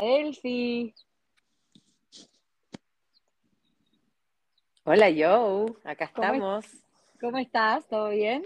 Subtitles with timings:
[0.00, 0.94] Delphi.
[4.84, 6.64] Hola Joe, acá estamos.
[7.20, 7.86] ¿Cómo estás?
[7.86, 8.42] ¿Todo bien?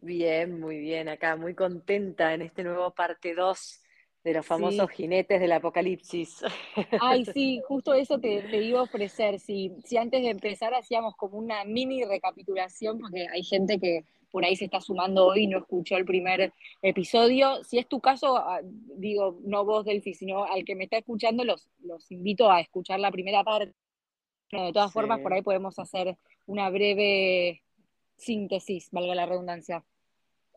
[0.00, 3.82] Bien, muy bien, acá muy contenta en este nuevo parte 2
[4.24, 6.42] de los famosos jinetes del apocalipsis.
[6.98, 9.38] Ay, sí, justo eso te, iba a ofrecer.
[9.38, 14.44] Si, si antes de empezar hacíamos como una mini recapitulación, porque hay gente que por
[14.44, 17.62] ahí se está sumando hoy y no escuchó el primer episodio.
[17.64, 21.44] Si es tu caso, ah, digo, no vos, Delphi, sino al que me está escuchando,
[21.44, 23.74] los, los invito a escuchar la primera parte.
[24.50, 26.16] de todas formas, por ahí podemos hacer
[26.46, 27.62] una breve
[28.16, 29.84] síntesis, valga la redundancia.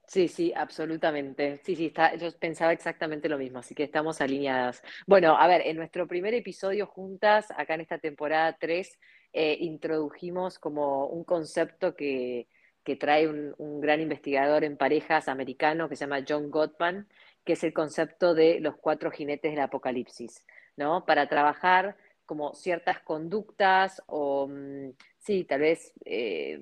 [0.08, 1.62] Sí, sí, absolutamente.
[1.64, 4.84] Sí, sí, está, yo pensaba exactamente lo mismo, así que estamos alineadas.
[5.08, 9.00] Bueno, a ver, en nuestro primer episodio juntas, acá en esta temporada 3,
[9.32, 12.48] eh, introdujimos como un concepto que,
[12.84, 17.08] que trae un, gran investigador en parejas americano que se llama John Gottman,
[17.44, 20.46] que es el concepto de los cuatro jinetes del apocalipsis,
[20.78, 21.06] ¿no?
[21.06, 26.62] Para trabajar como ciertas conductas o, mm, sí, tal vez eh,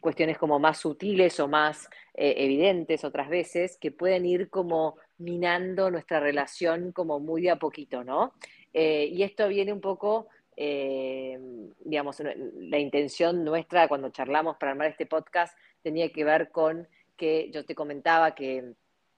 [0.00, 5.90] cuestiones como más sutiles o más eh, evidentes otras veces, que pueden ir como minando
[5.90, 8.34] nuestra relación como muy de a poquito, ¿no?
[8.72, 15.06] Eh, y esto viene un poco, digamos, la intención nuestra cuando charlamos para armar este
[15.06, 18.74] podcast tenía que ver con que yo te comentaba que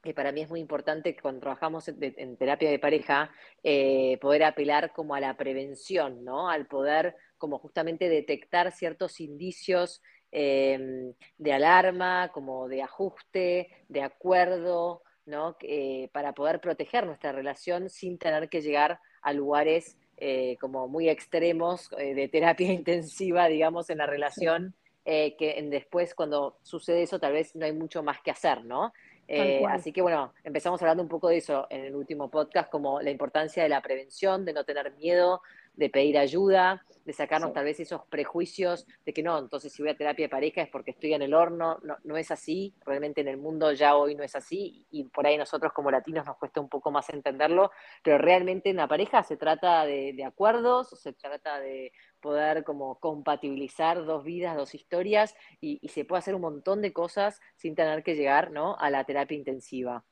[0.07, 3.31] que para mí es muy importante cuando trabajamos en, terapia de pareja,
[3.63, 6.49] eh, poder apelar como a la prevención, ¿no?
[6.49, 10.01] Al poder como justamente detectar ciertos indicios
[10.31, 15.57] em, de alarma, como de ajuste, de acuerdo, ¿no?
[15.61, 21.09] Eh, para poder proteger nuestra relación sin tener que llegar a lugares eh, como muy
[21.09, 27.55] extremos de terapia intensiva, digamos, en la relación, que después cuando sucede eso tal vez
[27.55, 28.93] no hay mucho más que hacer, ¿no?
[29.29, 33.01] Eh, así que bueno, empezamos hablando un poco de eso en el último podcast, como
[33.01, 35.43] la importancia de la prevención, de no tener miedo,
[35.77, 39.93] de pedir ayuda, de sacarnos tal vez esos prejuicios de que no, entonces si voy
[39.93, 43.21] a terapia de pareja es porque estoy en el horno, no, no es así, realmente
[43.21, 46.37] en el mundo ya hoy no es así y por ahí nosotros como latinos nos
[46.37, 47.71] cuesta un poco más entenderlo,
[48.03, 52.99] pero realmente en la pareja se trata de, de acuerdos, se trata de poder como
[52.99, 58.03] compatibilizar dos vidas, dos historias y, se puede hacer un montón de cosas sin tener
[58.03, 58.77] que llegar ¿no?
[58.79, 60.05] a la terapia intensiva.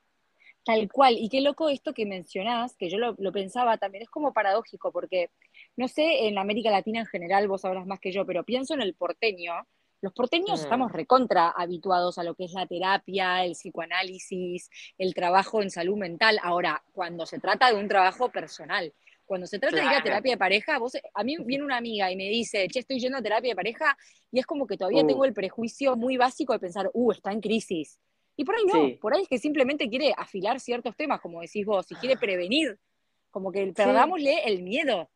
[0.65, 4.33] Tal cual, y qué loco esto que mencionás, que yo lo, pensaba también, es como
[4.33, 5.31] paradójico, porque
[5.77, 8.81] no sé, en América Latina en general, vos sabrás más que yo, pero pienso en
[8.81, 9.55] el porteño,
[10.05, 10.65] los porteños mm.
[10.65, 14.69] estamos recontra habituados a lo que es la terapia, el psicoanálisis,
[14.99, 16.39] el trabajo en salud mental.
[16.43, 18.93] Ahora, cuando se trata de un trabajo personal,
[19.25, 22.11] cuando se trata de ir a terapia de pareja, vos, a mí viene una amiga
[22.11, 23.97] y me dice, che, estoy yendo a terapia de pareja,
[24.31, 25.07] y es como que todavía uh.
[25.07, 27.99] tengo el prejuicio muy básico de pensar, uh, está en crisis.
[28.37, 31.65] Y por ahí no, por ahí es que simplemente quiere afilar ciertos temas, como decís
[31.65, 32.79] vos, y quiere prevenir,
[33.31, 35.09] como que perdámosle el miedo,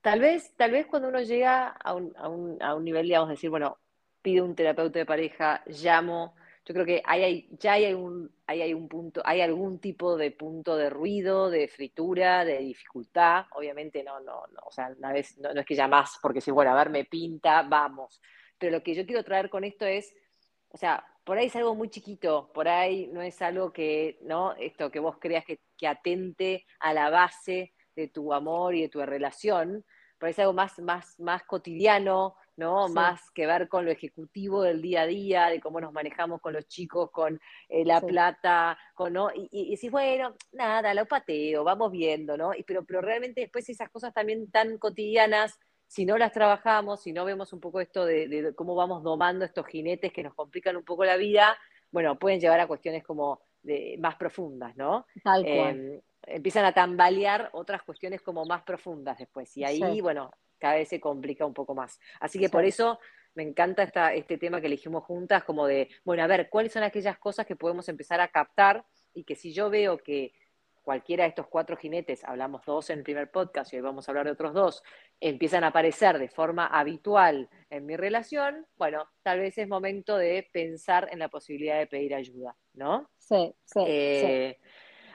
[0.00, 3.28] Tal vez, tal vez cuando uno llega a un, a un, a un nivel, digamos,
[3.28, 3.78] decir, bueno,
[4.22, 8.88] pido un terapeuta de pareja, llamo, yo creo que hay, ya hay un, hay un
[8.88, 13.46] punto, hay algún tipo de punto de ruido, de fritura, de dificultad.
[13.52, 16.50] Obviamente no, no, no, o sea, una vez, no, es que ya más, porque si,
[16.50, 18.20] bueno, a ver, me pinta, vamos.
[18.58, 20.14] Pero lo que yo quiero traer con esto es,
[20.68, 24.54] o sea, por ahí es algo muy chiquito, por ahí no es algo que, ¿no?
[24.56, 29.04] Esto que vos creas que atente a la base de tu amor y de tu
[29.04, 29.84] relación,
[30.20, 32.88] ahí es algo más, más, más cotidiano, ¿no?
[32.88, 36.52] Más que ver con lo ejecutivo del día a día, de cómo nos manejamos con
[36.52, 39.30] los chicos, con eh, la plata, con, ¿no?
[39.34, 42.54] Y, y, decís, bueno, nada, lo pateo, vamos viendo, ¿no?
[42.54, 47.12] Y, pero, pero realmente después esas cosas también tan cotidianas, si no las trabajamos, si
[47.12, 50.84] no vemos un poco esto de, cómo vamos domando estos jinetes que nos complican un
[50.84, 51.56] poco la vida,
[51.90, 55.06] bueno, pueden llevar a cuestiones como de, más profundas, ¿no?
[55.22, 55.76] Tal cual.
[55.76, 59.56] Em, empiezan a tambalear otras cuestiones como más profundas después.
[59.56, 61.98] Y ahí, bueno, cada vez se complica un poco más.
[62.20, 62.98] Así que por eso
[63.34, 66.82] me encanta esta, este tema que elegimos juntas, como de, bueno, a ver, ¿cuáles son
[66.82, 68.84] aquellas cosas que podemos empezar a captar
[69.14, 70.32] y que si yo veo que
[70.88, 74.10] cualquiera de estos cuatro jinetes, hablamos dos en el primer podcast y hoy vamos a
[74.10, 74.82] hablar de otros dos,
[75.20, 80.48] empiezan a aparecer de forma habitual en mi relación, bueno, tal vez es momento de
[80.50, 83.10] pensar en la posibilidad de pedir ayuda, ¿no?
[83.18, 83.80] Sí, sí.
[83.86, 84.58] Eh,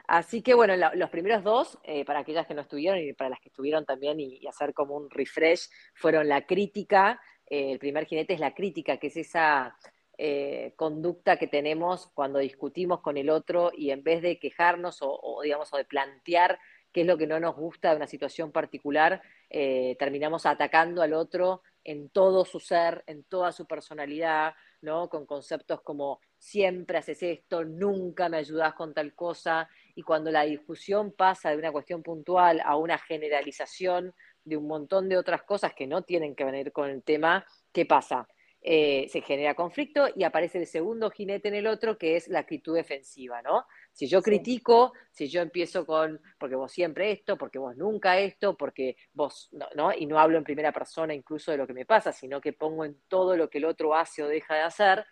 [0.08, 3.40] Así que bueno, los primeros dos, eh, para aquellas que no estuvieron y para las
[3.40, 7.20] que estuvieron también y, hacer como un refresh, fueron la crítica.
[7.50, 9.76] Eh, el primer jinete es la crítica, que es esa
[10.26, 15.42] eh, conducta que tenemos cuando discutimos con el otro y en vez de quejarnos o,
[15.44, 16.60] digamos, o de plantear
[16.94, 21.62] qué es lo que no nos gusta de una situación particular, terminamos atacando al otro
[21.84, 25.10] en todo su ser, en toda su personalidad, ¿no?
[25.10, 30.44] Con conceptos como siempre haces esto, nunca me ayudas con tal cosa, y cuando la
[30.44, 35.74] discusión pasa de una cuestión puntual a una generalización de un montón de otras cosas
[35.74, 38.28] que no tienen que venir con el tema, ¿qué pasa?
[38.66, 42.40] Eh, se genera conflicto y aparece el segundo jinete en el otro, que es la
[42.40, 43.66] actitud defensiva, ¿no?
[43.92, 48.56] Si yo critico, si yo empiezo con, porque vos siempre esto, porque vos nunca esto,
[48.56, 49.92] porque vos, ¿no?
[49.92, 52.86] Y no hablo en primera persona incluso de lo que me pasa, sino que pongo
[52.86, 55.06] en todo lo que el otro hace o deja de hacer,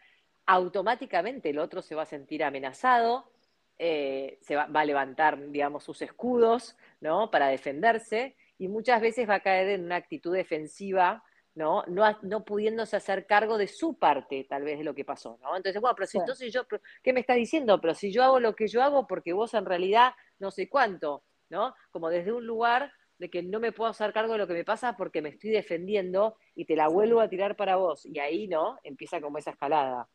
[0.45, 3.31] automáticamente el otro se va a sentir amenazado,
[3.77, 7.29] eh, se va, a levantar, digamos, sus escudos, ¿no?
[7.31, 11.23] Para defenderse y muchas veces va a caer en una actitud defensiva,
[11.55, 11.83] ¿no?
[11.87, 15.55] No, no pudiéndose hacer cargo de su parte, tal vez, de lo que pasó, ¿no?
[15.55, 16.65] Entonces, bueno, pero si entonces yo,
[17.03, 17.79] ¿qué me estás diciendo?
[17.81, 21.23] Pero si yo hago lo que yo hago porque vos en realidad no sé cuánto,
[21.49, 21.73] ¿no?
[21.91, 24.65] Como desde un lugar de que no me puedo hacer cargo de lo que me
[24.65, 28.05] pasa porque me estoy defendiendo y te la vuelvo a tirar para vos.
[28.05, 28.79] Y ahí, ¿no?
[28.83, 30.07] Empieza como esa escalada.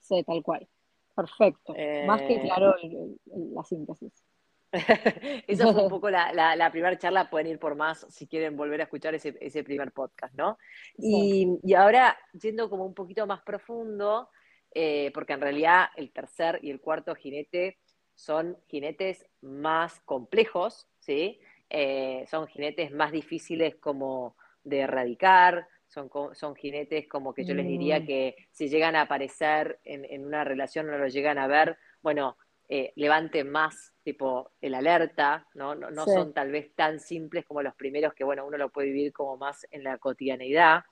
[0.00, 0.66] Sí, tal cual.
[1.14, 1.74] Perfecto.
[2.06, 2.74] Más que eh, claro
[3.26, 4.12] la síntesis.
[5.46, 8.84] Esa fue un poco la, primera charla, pueden ir por más si quieren volver a
[8.84, 10.58] escuchar ese, primer podcast, ¿no?
[10.96, 14.28] Y, ahora, yendo como un poquito más profundo,
[14.74, 17.78] eh, porque en realidad el tercer y el cuarto jinete
[18.14, 21.40] son jinetes más complejos, ¿sí?
[21.70, 27.66] Eh, son jinetes más difíciles como de erradicar, son, son jinetes como que yo les
[27.66, 28.06] diría mm.
[28.06, 32.36] que si llegan a aparecer en, en una relación, no lo llegan a ver, bueno,
[32.70, 35.74] eh, levante más tipo el alerta, ¿no?
[35.74, 39.10] No, son tal vez tan simples como los primeros que, bueno, uno lo puede vivir
[39.10, 40.82] como más en la cotidianeidad.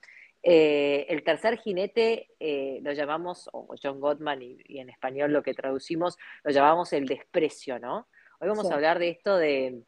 [0.42, 5.52] Eh, el tercer jinete eh, lo llamamos, o John Gottman y, en español lo que
[5.52, 8.08] traducimos, lo llamamos el desprecio, ¿no?
[8.40, 9.82] Hoy vamos a hablar de esto de,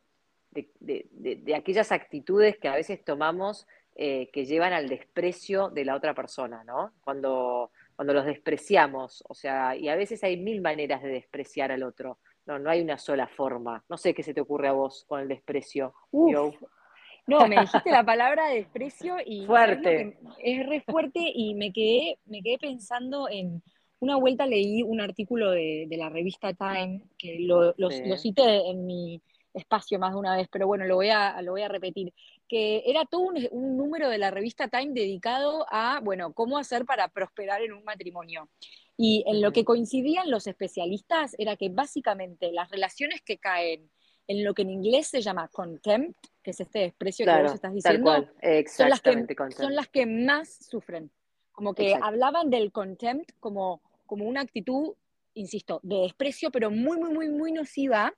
[0.51, 6.63] de, aquellas actitudes que a veces tomamos que llevan al desprecio de la otra persona,
[6.65, 6.93] ¿no?
[7.01, 11.83] Cuando cuando los despreciamos, o sea, y a veces hay mil maneras de despreciar al
[11.83, 13.85] otro, no, no hay una sola forma.
[13.89, 15.93] No sé qué se te ocurre a vos con el desprecio.
[16.13, 20.17] No, me dijiste la palabra desprecio y fuerte.
[20.39, 23.65] Es re fuerte y me quedé, me quedé pensando en
[23.99, 27.75] una vuelta leí un artículo de, la revista Time, que lo,
[28.17, 29.21] cité en mi
[29.53, 32.15] espacio más de una vez, pero bueno, lo voy a, lo voy a repetir
[32.49, 37.09] que era todo un, número de la revista Time dedicado a, bueno, cómo hacer para
[37.09, 38.49] prosperar en un matrimonio.
[38.97, 43.91] Y en lo que coincidían los especialistas era que básicamente las relaciones que caen
[44.27, 47.73] en lo que en inglés se llama contempt, que es este desprecio que vos estás
[47.73, 48.29] diciendo,
[48.67, 51.11] son, las que, son las que más sufren.
[51.53, 54.95] Como que hablaban del contempt como, como una actitud
[55.39, 58.15] insisto, de desprecio, pero muy, muy, muy, muy nociva.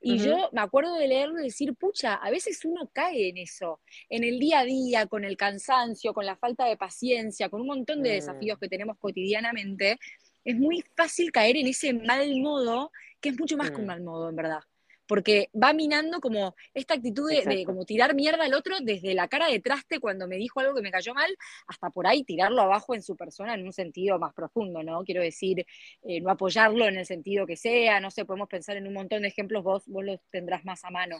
[0.00, 3.80] Y yo me acuerdo de leerlo y decir, pucha, a veces uno cae en eso,
[4.08, 7.66] en el día a día, con el cansancio, con la falta de paciencia, con un
[7.66, 8.60] montón de desafíos mm.
[8.60, 9.98] que tenemos cotidianamente.
[10.44, 13.86] Es muy fácil caer en ese mal modo, que es mucho más que un mm.
[13.86, 14.60] mal modo, en verdad
[15.08, 19.48] porque va minando como esta actitud de, como tirar mierda al otro desde la cara
[19.48, 21.34] de traste cuando me dijo algo que me cayó mal,
[21.66, 25.02] hasta por ahí tirarlo abajo en su persona en un sentido más profundo, ¿no?
[25.04, 25.66] Quiero decir,
[26.02, 29.22] eh, no apoyarlo en el sentido que sea, no sé, podemos pensar en un montón
[29.22, 31.16] de ejemplos, vos, vos los tendrás más a mano.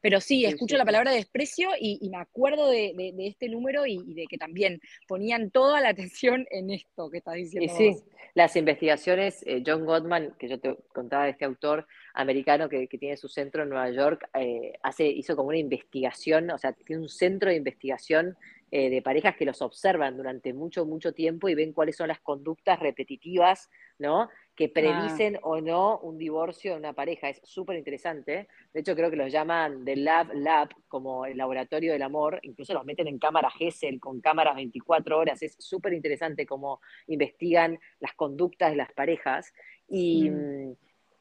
[0.00, 4.38] Pero sí, escucho la palabra desprecio y, me acuerdo de, este número y, de que
[4.38, 7.72] también ponían toda la atención en esto que estás diciendo.
[7.72, 8.04] Y sí,
[8.34, 13.16] las investigaciones, eh, John Gottman, que yo te contaba de este autor, americano que, tiene
[13.16, 17.08] su centro en Nueva York, eh, hace, hizo como una investigación, o sea, tiene un
[17.08, 18.36] centro de investigación
[18.70, 22.18] eh, de parejas que los observan durante mucho, mucho tiempo y ven cuáles son las
[22.20, 24.28] conductas repetitivas, ¿no?
[24.56, 27.28] Que predicen o no un divorcio de una pareja.
[27.28, 28.48] Es súper interesante.
[28.72, 32.40] De hecho, creo que los llaman The Lab Lab, como el laboratorio del amor.
[32.42, 35.40] Incluso los meten en cámara GESEL, con cámaras 24 horas.
[35.42, 39.52] Es súper interesante cómo investigan las conductas de las parejas.
[39.88, 40.30] Y.
[40.30, 40.74] Mm.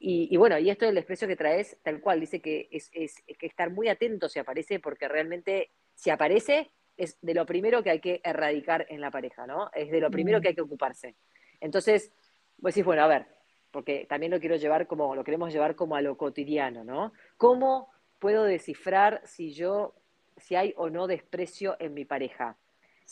[0.04, 3.24] Mm, y, bueno, y esto del desprecio que traes, tal cual, dice que es, es,
[3.40, 7.90] que estar muy atento si aparece, porque realmente si aparece es de lo primero que
[7.90, 9.72] hay que erradicar en la pareja, ¿no?
[9.74, 11.16] Es de lo primero que hay que ocuparse.
[11.60, 12.12] Entonces,
[12.58, 13.26] vos decís, bueno, a ver,
[13.72, 17.14] porque también lo quiero llevar como, lo queremos llevar como a lo cotidiano, ¿no?
[17.38, 19.96] ¿Cómo puedo descifrar si yo,
[20.38, 22.58] si hay o no desprecio en mi pareja?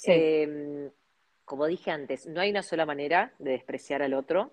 [0.04, 0.92] Em,
[1.46, 4.52] como dije antes, no hay una sola manera de despreciar al otro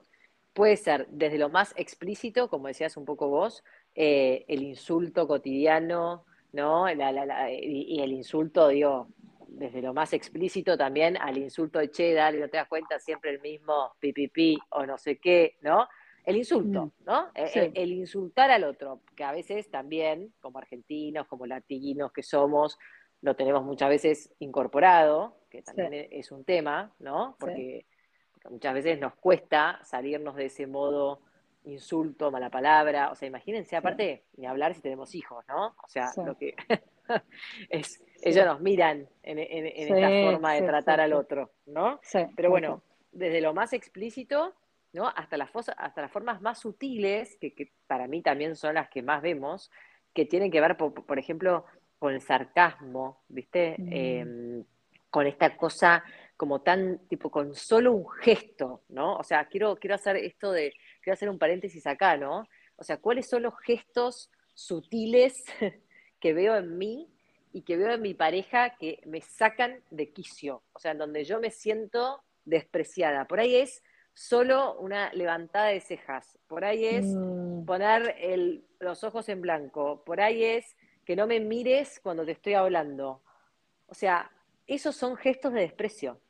[0.59, 3.63] puede ser desde lo más explícito, como decías un poco vos,
[3.95, 6.91] eh, el insulto cotidiano, ¿no?
[6.91, 9.07] y, el insulto, digo,
[9.47, 13.31] desde lo más explícito también al insulto de che, dale, no te das cuenta, siempre
[13.31, 15.87] el mismo pipipi o no sé qué, ¿no?
[16.25, 17.05] El insulto, mm.
[17.05, 17.31] ¿no?
[17.37, 22.77] E, el, insultar al otro, que a veces también, como argentinos, como latinos que somos,
[23.23, 27.37] lo tenemos muchas veces incorporado, que también es un tema, ¿no?
[27.39, 27.87] Porque
[28.51, 31.21] muchas veces nos cuesta salirnos de ese modo
[31.65, 35.75] insulto, mala palabra, o sea, imagínense, aparte, ni hablar si tenemos hijos, ¿no?
[35.83, 36.55] O sea, lo que
[37.69, 42.01] es, ellos nos miran en, esta forma de tratar al otro, ¿no?
[42.35, 44.55] Pero bueno, desde lo más explícito,
[44.93, 45.09] ¿no?
[45.09, 49.23] Hasta las, hasta las formas más sutiles, que, para mí también son las que más
[49.23, 49.71] vemos,
[50.15, 51.65] que tienen que ver, por, ejemplo,
[51.99, 53.77] con el sarcasmo, ¿viste?
[53.79, 53.93] Mm.
[53.93, 54.65] Em,
[55.11, 56.05] con esta cosa
[56.39, 59.17] como tan, tipo, con solo un gesto, ¿no?
[59.17, 62.47] O sea, quiero, quiero hacer esto de, quiero hacer un paréntesis acá, ¿no?
[62.77, 65.43] O sea, ¿cuáles son los gestos sutiles
[66.21, 67.13] que veo en mí
[67.53, 70.63] y que veo en mi pareja que me sacan de quicio?
[70.75, 73.27] O sea, en donde yo me siento despreciada.
[73.27, 73.83] Por ahí es
[74.15, 77.65] solo una levantada de cejas, por ahí es mm.
[77.65, 78.15] poner
[78.79, 83.23] los ojos en blanco, por ahí es que no me mires cuando te estoy hablando.
[83.89, 84.31] O sea,
[84.69, 86.21] esos son gestos de desprecio.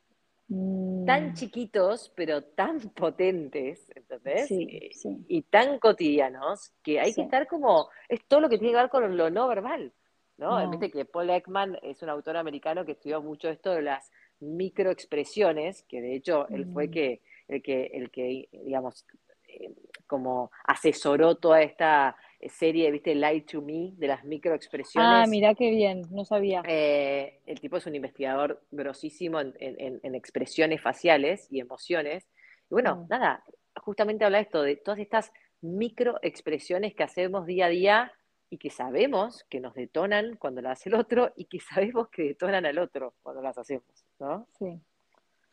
[0.49, 1.35] Tan mm.
[1.35, 4.51] chiquitos, pero tan potentes, ¿entendés?
[4.51, 4.91] Eh,
[5.29, 8.89] y tan cotidianos, que hay que estar como, es todo lo que tiene que ver
[8.89, 9.93] con lo no verbal,
[10.39, 10.71] ¿no?
[10.71, 15.83] Viste que Paul Ekman es un autor americano que estudió mucho esto de las microexpresiones,
[15.83, 16.91] que de hecho él fue mm.
[16.91, 19.05] que, el que, el que, digamos,
[19.49, 19.75] eh,
[20.07, 22.17] como asesoró toda esta
[22.49, 25.11] serie, viste, Light to Me, de las microexpresiones.
[25.11, 26.63] Ah, mira qué bien, no sabía.
[26.67, 32.29] Eh, el tipo es un investigador grosísimo en, expresiones faciales y emociones.
[32.71, 33.09] Y bueno, mm.
[33.09, 33.45] nada,
[33.77, 38.13] justamente habla esto de todas estas microexpresiones que hacemos día a día
[38.51, 42.23] y que sabemos que nos detonan cuando las hace el otro y que sabemos que
[42.23, 43.85] detonan al otro cuando las hacemos,
[44.19, 44.47] ¿no?
[44.59, 44.81] Sí.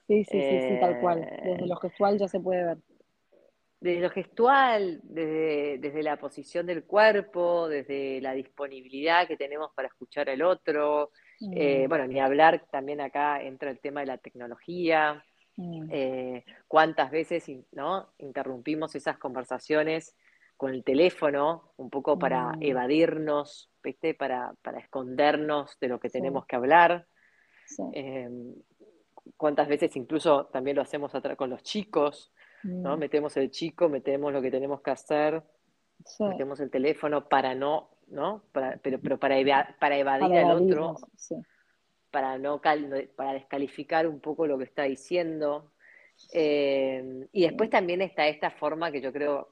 [0.08, 1.28] Sí, sí, sí, sí, tal cual.
[1.44, 2.78] Desde lo gestual ya se puede ver
[3.80, 10.30] desde lo gestual, desde, la posición del cuerpo, desde la disponibilidad que tenemos para escuchar
[10.30, 11.12] al otro.
[11.54, 11.90] Eh, mm.
[11.90, 15.24] bueno, ni hablar, también acá entra el tema de la tecnología.
[15.58, 15.88] Mm.
[15.92, 18.14] Eh, cuántas veces ¿no?
[18.18, 20.16] interrumpimos esas conversaciones
[20.58, 22.64] con el teléfono, un poco para mm.
[22.64, 23.70] evadirnos,
[24.18, 27.06] Para, para escondernos de lo que tenemos que hablar.
[27.94, 28.30] Eh,
[29.38, 32.32] cuántas veces incluso también lo hacemos con los chicos,
[32.66, 32.96] ¿no?
[32.96, 33.00] Mm.
[33.00, 35.42] Metemos el chico, metemos lo que tenemos que hacer,
[36.20, 38.44] metemos el teléfono para no, ¿no?
[38.52, 40.96] Para, pero, pero para, para evadir al otro,
[42.12, 45.72] para no para descalificar un poco lo que está diciendo.
[46.34, 49.50] Eh, y después también está esta forma que yo creo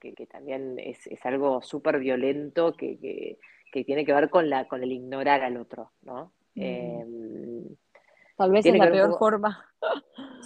[0.00, 3.38] que, también es, algo súper violento que,
[3.84, 6.32] tiene que ver con la con el ignorar al otro, ¿no?
[6.54, 6.62] Mm.
[6.62, 7.76] Em,
[8.36, 9.66] Tal vez es la peor forma.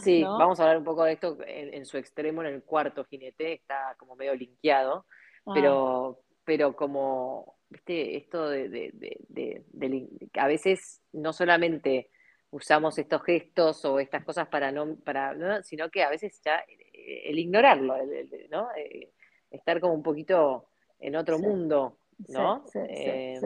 [0.02, 3.52] Sí, vamos a hablar un poco de esto en, su extremo, en el cuarto jinete,
[3.52, 5.06] está como medio linkeado,
[5.46, 5.52] ah.
[5.54, 9.62] pero, pero como, viste, esto de, de,
[10.34, 12.10] a veces no solamente
[12.50, 17.22] usamos estos gestos o estas cosas para no, para, sino que a veces ya eh,
[17.24, 17.94] el ignorarlo,
[18.50, 18.68] ¿no?
[18.76, 19.10] Eh,
[19.50, 20.66] estar como un poquito
[20.98, 22.64] en otro mundo, ¿no?
[22.74, 23.40] Em,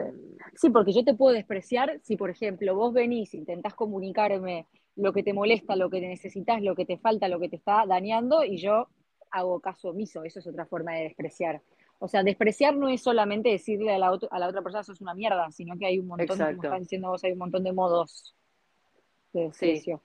[0.55, 4.67] sí, porque yo te puedo despreciar si, por ejemplo, vos venís, intentás comunicarme
[4.97, 7.85] lo que te molesta, lo que necesitas, lo que te falta, lo que te está
[7.87, 8.87] dañando, y yo
[9.31, 10.23] hago caso omiso.
[10.23, 11.61] Eso es otra forma de despreciar.
[11.99, 15.13] O sea, despreciar no es solamente decirle a la, a la otra persona sos una
[15.13, 18.35] mierda, sino que hay un montón, como están diciendo vos, hay un montón de modos
[19.33, 20.01] de desprecio.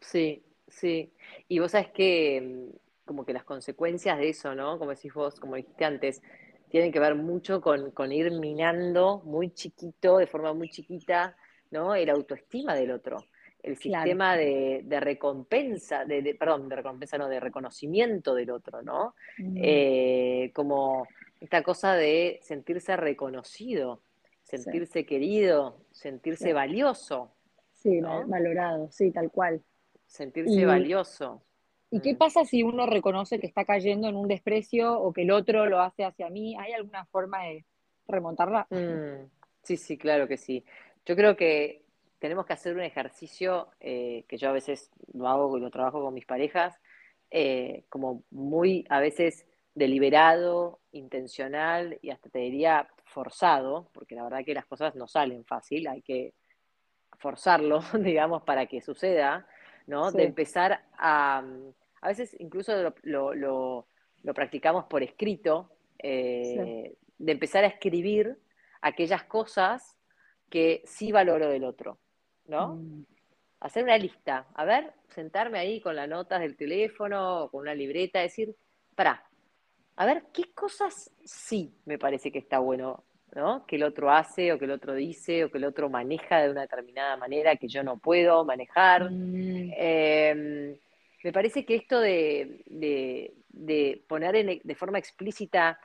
[0.00, 1.12] Sí, sí.
[1.48, 4.78] Y vos sabes que mm, como que las consecuencias de eso, ¿no?
[4.78, 6.22] Como decís vos, como dijiste antes,
[6.70, 11.36] tienen que ver mucho con, ir minando muy chiquito, de forma muy chiquita,
[11.70, 11.94] ¿no?
[11.94, 13.18] El autoestima del otro,
[13.62, 19.14] el sistema de, recompensa, de, perdón, de recompensa, no, de reconocimiento del otro, ¿no?
[19.38, 19.56] Mm.
[19.56, 21.06] Eh, como
[21.40, 24.02] esta cosa de sentirse reconocido,
[24.42, 27.32] sentirse querido, sentirse valioso.
[27.72, 29.62] Sí, valorado, sí, tal cual.
[30.06, 31.42] Sentirse valioso.
[31.90, 32.18] ¿Y qué mm.
[32.18, 35.80] pasa si uno reconoce que está cayendo en un desprecio o que el otro lo
[35.80, 36.56] hace hacia mí?
[36.58, 37.64] ¿Hay alguna forma de
[38.06, 38.66] remontarla?
[38.70, 39.28] Mm,
[39.62, 40.64] sí, sí, claro que sí.
[41.06, 41.79] Yo creo que
[42.20, 46.02] tenemos que hacer un ejercicio eh, que yo a veces lo hago y lo trabajo
[46.02, 46.78] con mis parejas,
[47.30, 54.44] eh, como muy a veces deliberado, intencional y hasta te diría forzado, porque la verdad
[54.44, 56.34] que las cosas no salen fácil, hay que
[57.18, 59.46] forzarlo, digamos, para que suceda,
[59.86, 60.12] ¿no?
[60.12, 61.42] De empezar a,
[62.02, 63.86] a veces incluso lo, lo,
[64.22, 68.38] lo, practicamos por escrito, eh, de empezar a escribir
[68.82, 69.96] aquellas cosas
[70.50, 71.98] que sí valoro del otro,
[72.50, 72.74] ¿no?
[72.74, 73.06] Mm.
[73.60, 78.20] Hacer una lista, a ver, sentarme ahí con las notas del teléfono, con una libreta,
[78.20, 78.54] decir,
[78.94, 79.22] para,
[79.96, 83.04] a ver, ¿qué cosas sí me parece que está bueno,
[83.34, 83.66] ¿no?
[83.66, 86.50] Que el otro hace, o que el otro dice, o que el otro maneja de
[86.50, 89.10] una determinada manera que yo no puedo manejar.
[89.10, 89.72] Mm.
[89.76, 90.76] Em,
[91.22, 95.78] me parece que esto de, de, poner de forma explícita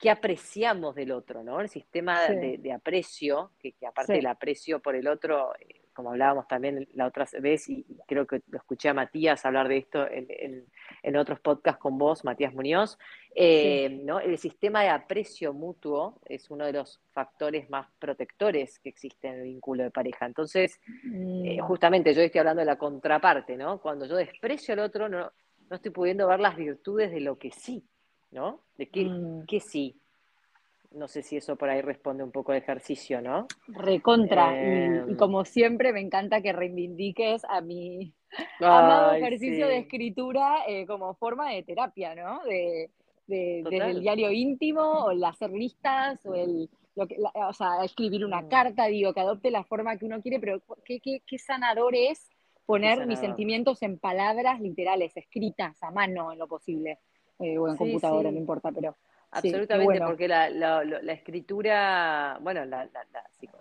[0.00, 1.60] qué apreciamos del otro, ¿no?
[1.60, 6.88] El sistema de, aprecio, que, aparte del aprecio por el otro, eh, como hablábamos también
[6.94, 11.40] la otra vez, y creo que lo escuché a Matías hablar de esto en, otros
[11.40, 12.98] podcasts con vos, Matías Muñoz,
[13.34, 14.18] eh, ¿no?
[14.18, 19.34] El sistema de aprecio mutuo es uno de los factores más protectores que existe en
[19.34, 20.24] el vínculo de pareja.
[20.24, 21.64] Entonces, eh, mm.
[21.66, 23.78] justamente yo estoy hablando de la contraparte, ¿no?
[23.78, 25.30] Cuando yo desprecio al otro, no,
[25.68, 27.84] no estoy pudiendo ver las virtudes de lo que sí
[28.30, 28.60] ¿no?
[28.76, 29.46] De qué, mm.
[29.60, 29.96] sí.
[30.92, 33.46] No sé si eso por ahí responde un poco de ejercicio, ¿no?
[33.68, 34.52] Recontra.
[34.52, 35.16] y, em.
[35.16, 38.12] como siempre, me encanta que reivindiques a mi
[38.58, 42.42] amado ejercicio de escritura eh, como forma de terapia, ¿no?
[42.44, 42.90] De,
[43.26, 48.24] desde el diario íntimo, o el hacer listas, o el lo que, o sea, escribir
[48.24, 48.48] una mm.
[48.48, 52.28] carta, digo, que adopte la forma que uno quiere, pero qué, qué, qué sanador es
[52.66, 56.98] poner mis sentimientos en palabras literales, escritas a mano en lo posible.
[57.38, 58.96] Eh, o en computadora, no importa, pero...
[59.32, 62.62] Absolutamente, porque la, la, escritura, bueno,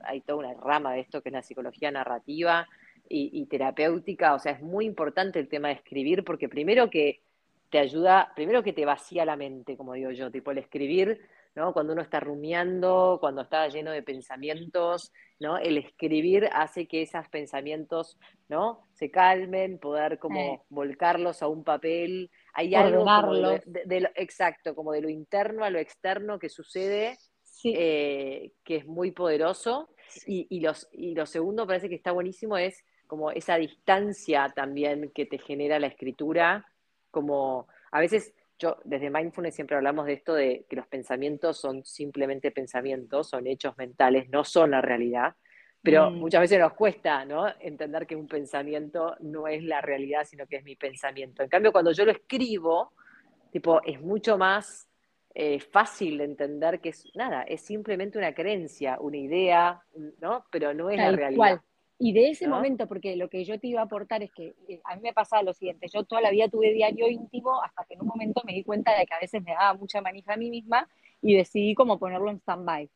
[0.03, 2.67] hay toda una rama de esto que es la psicología narrativa
[3.07, 7.21] y, terapéutica, o sea, es muy importante el tema de escribir porque primero que
[7.69, 11.21] te ayuda, primero que te vacía la mente, como digo yo, tipo el escribir,
[11.55, 11.73] ¿no?
[11.73, 15.57] Cuando uno está rumiando, cuando está lleno de pensamientos, ¿no?
[15.57, 18.81] El escribir hace que esos pensamientos, ¿no?
[18.93, 23.05] Se calmen, poder como volcarlos a un papel, hay algo
[23.65, 27.17] de, lo, exacto, como de lo interno a lo externo que sucede,
[27.63, 29.89] eh, que es muy poderoso.
[30.25, 35.25] Y, los, y lo segundo parece que está buenísimo es como esa distancia también que
[35.25, 36.65] te genera la escritura,
[37.11, 41.85] como a veces yo desde Mindfulness siempre hablamos de esto de que los pensamientos son
[41.85, 45.35] simplemente pensamientos, son hechos mentales, no son la realidad.
[45.81, 46.15] Pero mm.
[46.15, 47.47] muchas veces nos cuesta, ¿no?
[47.59, 51.41] Entender que un pensamiento no es la realidad, sino que es mi pensamiento.
[51.41, 52.91] En cambio, cuando yo lo escribo,
[53.51, 54.89] tipo, es mucho más
[55.33, 59.81] eh, fácil de entender que es nada, es simplemente una creencia, una idea,
[60.19, 60.43] ¿no?
[60.51, 61.61] Pero no es la realidad.
[62.01, 64.79] Y de ese momento, porque lo que yo te iba a aportar es que eh,
[64.85, 67.95] a mí me pasaba lo siguiente, yo toda la vida tuve diario íntimo hasta que
[67.95, 70.37] en un momento me di cuenta de que a veces me daba mucha manija a
[70.37, 70.87] mí misma
[71.21, 72.89] y decidí como ponerlo en stand-by.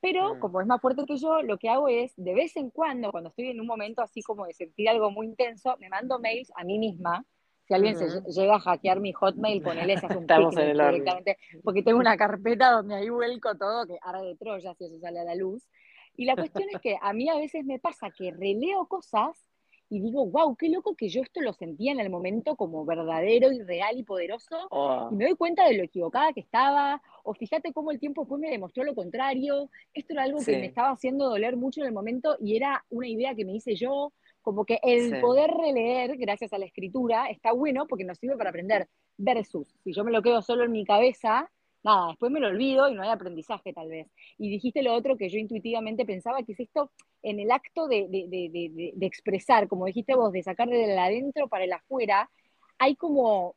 [0.00, 3.10] Pero como es más fuerte que yo, lo que hago es, de vez en cuando,
[3.10, 6.50] cuando estoy en un momento así como de sentir algo muy intenso, me mando mails
[6.56, 7.24] a mí misma.
[7.66, 12.16] Si alguien se llega a hackear mi hotmail, ponele ese el directamente, porque tengo una
[12.16, 15.68] carpeta donde ahí vuelco todo, que ahora de Troya si eso sale a la luz.
[16.16, 19.49] Y la cuestión es que a mí a veces me pasa que releo cosas
[19.90, 23.50] y digo, wow, qué loco que yo esto lo sentía en el momento como verdadero
[23.50, 25.08] y real y poderoso, oh.
[25.10, 28.40] y me doy cuenta de lo equivocada que estaba, o fíjate cómo el tiempo después
[28.40, 31.92] me demostró lo contrario, esto era algo que me estaba haciendo doler mucho en el
[31.92, 36.52] momento y era una idea que me hice yo, como que el poder releer gracias
[36.52, 40.22] a la escritura está bueno porque nos sirve para aprender, versus si yo me lo
[40.22, 41.50] quedo solo en mi cabeza,
[41.82, 44.08] nada, después me lo olvido y no hay aprendizaje tal vez.
[44.38, 46.90] Y dijiste lo otro que yo intuitivamente pensaba, que es esto
[47.22, 52.30] en el acto de, expresar, como dijiste vos, de sacar del adentro para el afuera,
[52.78, 53.56] hay como,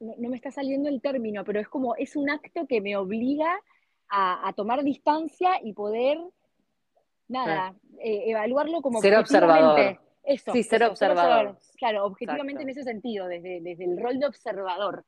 [0.00, 3.60] no, me está saliendo el término, pero es como, es un acto que me obliga
[4.08, 6.18] a, tomar distancia y poder,
[7.28, 9.00] nada, eh, evaluarlo como...
[9.00, 10.00] Ser observador.
[10.22, 11.56] Eso, sí, ser observador.
[11.76, 15.04] Claro, objetivamente en ese sentido, desde, desde el rol de observador.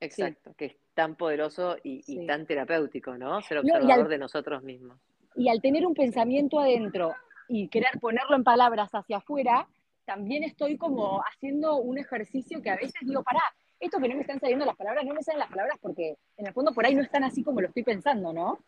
[0.00, 3.40] Exacto, que es tan poderoso y, tan terapéutico, ¿no?
[3.42, 4.98] Ser observador de nosotros mismos.
[5.34, 7.14] Y al tener un pensamiento adentro
[7.48, 9.66] y querer ponerlo en palabras hacia afuera,
[10.04, 13.42] también estoy como haciendo un ejercicio que a veces digo, pará,
[13.80, 16.46] esto que no me están saliendo las palabras, no me salen las palabras porque en
[16.46, 18.58] el fondo por ahí no están así como lo estoy pensando, ¿no?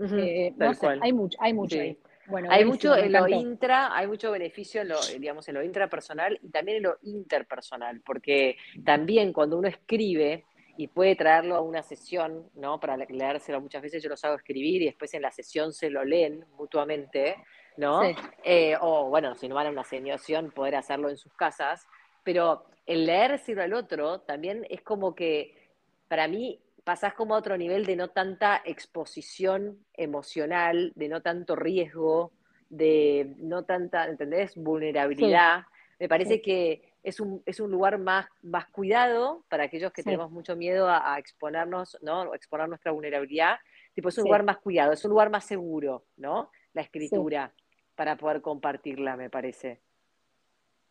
[0.00, 1.98] Eh, no sé, hay mucho, hay mucho ahí.
[2.28, 6.38] Bueno, hay mucho en lo intra, hay mucho beneficio en lo, digamos, en lo intrapersonal
[6.42, 10.44] y también en lo interpersonal, porque también cuando uno escribe,
[10.78, 12.78] y puede traerlo a una sesión, ¿no?
[12.78, 16.04] Para leérselo muchas veces yo los hago escribir y después en la sesión se lo
[16.04, 17.34] leen mutuamente,
[17.76, 18.02] ¿no?
[18.44, 21.84] Eh, o bueno, si no van a una sesión, poder hacerlo en sus casas,
[22.22, 25.72] pero el leérselo al otro también es como que,
[26.06, 31.56] para mí, pasás como a otro nivel de no tanta exposición emocional, de no tanto
[31.56, 32.30] riesgo,
[32.68, 34.54] de no tanta, ¿entendés?
[34.54, 35.64] Vulnerabilidad.
[35.98, 40.30] Me parece que es un, es un lugar más, más cuidado para aquellos que tenemos
[40.30, 42.34] mucho miedo a, exponernos, ¿no?
[42.34, 43.58] exponer nuestra vulnerabilidad.
[43.94, 46.50] Tipo, es un lugar más cuidado, es un lugar más seguro, ¿no?
[46.72, 47.52] La escritura,
[47.94, 49.80] para poder compartirla, me parece.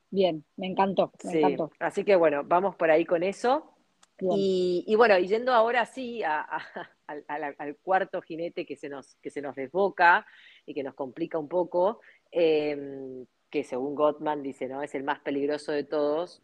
[0.09, 1.71] Bien, me encantó, me encantó.
[1.79, 3.73] Así que bueno, vamos por ahí con eso.
[4.19, 6.23] Y, bueno, y yendo ahora sí
[7.07, 10.25] al, cuarto jinete que se nos, que se nos desboca
[10.65, 14.83] y que nos complica un poco, eh, que según Gottman dice, ¿no?
[14.83, 16.41] Es el más peligroso de todos,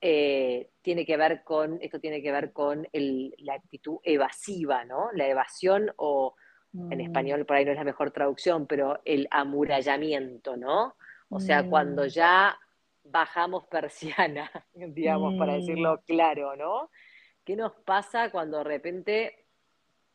[0.00, 5.10] eh, tiene que ver con, esto tiene que ver con la actitud evasiva, ¿no?
[5.12, 6.34] La evasión o
[6.90, 10.96] en Mm, español por ahí no es la mejor traducción, pero el amurallamiento, ¿no?
[11.30, 12.58] O sea, cuando mm, ya
[13.04, 16.90] bajamos persiana, digamos, para mm, decirlo claro, ¿no?
[17.44, 19.46] ¿Qué nos pasa cuando de repente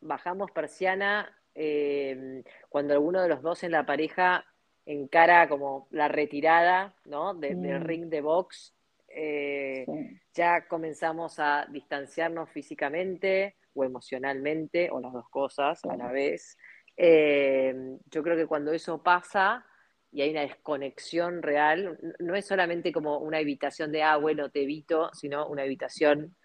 [0.02, 4.46] bajamos persiana, eh, cuando alguno de los dos en la pareja
[4.86, 7.34] encara como la retirada, ¿no?
[7.34, 8.74] de- del mm, ring de box,
[9.08, 16.12] eh, sí, ya comenzamos a distanciarnos físicamente o emocionalmente, o las dos cosas a la
[16.12, 16.58] vez.
[16.98, 17.74] Eh,
[18.10, 19.66] yo creo que cuando eso pasa
[20.12, 24.64] y hay una desconexión real, no es solamente como una evitación de, ah, bueno, te
[24.64, 26.36] evito, sino una evitación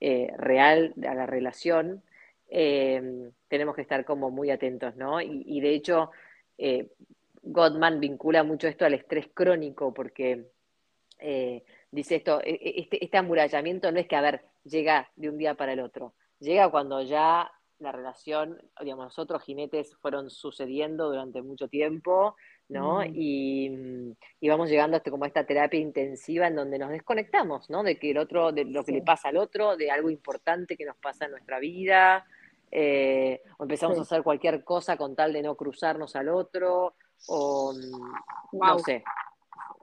[0.00, 2.02] eh, real a la relación,
[2.48, 5.20] tenemos que estar como muy atentos, ¿no?
[5.20, 6.10] Y, y de hecho,
[7.42, 10.46] Gottman vincula mucho esto al estrés crónico, porque
[11.18, 15.28] eh, dice esto, e- e- este, este amurallamiento no es que, a ver, llega de
[15.28, 20.28] un día para el otro, llega cuando ya la relación, digamos, los otros jinetes fueron
[20.28, 22.36] sucediendo durante mucho tiempo,
[22.68, 23.00] ¿no?
[23.00, 23.70] mm, Y,
[24.38, 27.82] y vamos llegando hasta como a esta terapia intensiva en donde nos desconectamos, ¿no?
[27.82, 30.84] De que el otro, de lo que le pasa al otro, de algo importante que
[30.84, 32.26] nos pasa en nuestra vida,
[32.70, 36.94] eh, o empezamos a hacer cualquier cosa con tal de no cruzarnos al otro,
[37.26, 39.02] o mm, no sé,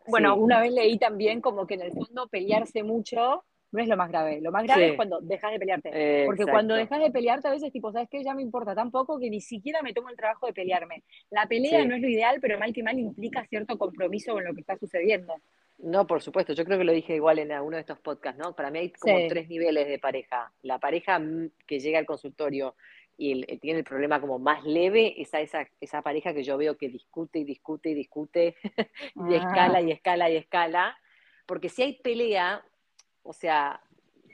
[0.08, 3.88] Bueno, sí, una vez leí también como que en el fondo pelearse mucho no es
[3.88, 4.39] lo más grave.
[4.41, 6.23] Lo más grave es cuando dejas de pelearte.
[6.26, 8.23] Porque cuando dejas de pelearte, a veces, tipo, ¿sabes qué?
[8.23, 11.04] Ya me importa tan poco que ni siquiera me tomo el trabajo de pelearme.
[11.30, 14.54] La pelea no es lo ideal, pero mal que mal implica cierto compromiso con lo
[14.54, 15.34] que está sucediendo.
[15.80, 18.56] No, por supuesto, yo creo que lo dije igual en alguno de estos podcasts, ¿no?
[18.56, 20.52] Para mí hay como Sí, tres niveles de pareja.
[20.63, 21.22] La pareja
[21.68, 22.76] que llega al consultorio
[23.18, 26.58] y el- eh, tiene el problema como más leve, esa, esa, esa pareja que yo
[26.58, 28.56] veo que discute y discute y discute
[29.16, 30.98] y escala Ah, y escala y escala,
[31.46, 32.63] porque si hay pelea,
[33.24, 33.82] o sea,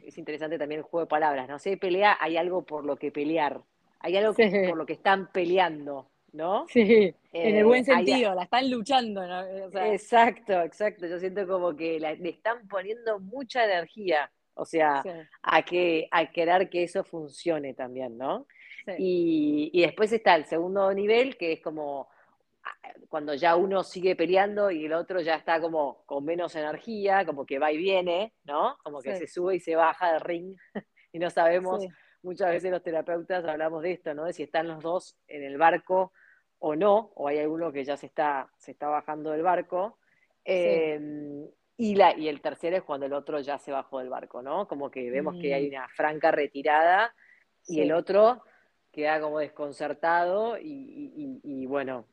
[0.02, 1.60] es interesante también el juego de palabras, ¿no?
[1.60, 3.62] Si hay pelea, hay algo por lo que pelear,
[4.00, 6.72] hay algo sí, por lo que están peleando, ¿no?
[6.72, 9.40] sí, en el buen Eh, hay, sentido, la están luchando, ¿no?
[9.66, 11.08] O sea, Exacto, exacto.
[11.08, 15.10] Yo siento como que la- le están poniendo mucha energía, o sea, sí,
[15.42, 18.48] a que, a querer que eso funcione también, ¿no?
[18.86, 22.08] sí, Y, y después está el segundo nivel, que es como
[22.64, 27.26] ah, cuando ya uno sigue peleando y el otro ya está como con menos energía,
[27.26, 28.78] como que va y viene, ¿no?
[28.84, 30.56] Como que sí, se sube y se baja del ring
[31.12, 31.84] y no sabemos,
[32.22, 34.26] muchas veces los terapeutas hablamos de esto, ¿no?
[34.26, 36.14] De si están los dos en el barco
[36.66, 39.98] o no, o hay alguno que ya se está, se está bajando del barco.
[40.46, 40.46] sí.
[40.46, 44.42] Eh, y, la, y el tercero es cuando el otro ya se bajó del barco,
[44.42, 44.68] ¿no?
[44.68, 47.14] Como que vemos que hay Mm, una franca retirada
[47.68, 48.44] y el otro
[48.94, 52.06] queda como desconcertado y, y, y bueno,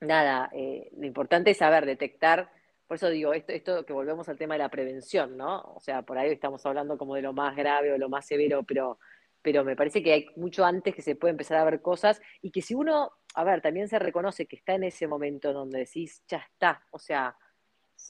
[0.00, 2.50] nada, eh, lo importante es saber detectar,
[2.86, 5.60] por eso digo, esto, esto que volvemos al tema de la prevención, ¿no?
[5.74, 8.62] O sea, por ahí estamos hablando como de lo más grave o lo más severo,
[8.62, 8.98] pero,
[9.42, 12.50] pero me parece que hay mucho antes que se puede empezar a ver cosas y
[12.50, 16.22] que si uno, a ver, también se reconoce que está en ese momento donde decís,
[16.28, 17.36] ya está, o sea,